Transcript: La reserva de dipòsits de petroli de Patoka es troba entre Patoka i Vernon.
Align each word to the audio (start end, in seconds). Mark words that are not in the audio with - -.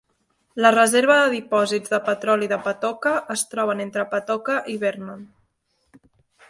La 0.65 0.69
reserva 0.75 1.17
de 1.19 1.27
dipòsits 1.33 1.93
de 1.95 1.99
petroli 2.07 2.49
de 2.55 2.59
Patoka 2.69 3.13
es 3.37 3.45
troba 3.53 3.77
entre 3.87 4.09
Patoka 4.17 4.61
i 4.77 4.81
Vernon. 4.87 5.23